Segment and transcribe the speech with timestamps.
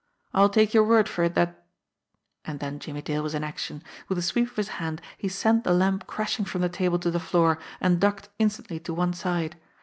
[0.33, 1.63] "I'll take your word for it that"
[2.45, 3.83] And then Jimmie Dale was in action.
[4.09, 7.11] With a sweep of his hand he sent the lamp crashing from the table to
[7.11, 9.57] the floor, and ducked instantly to one side.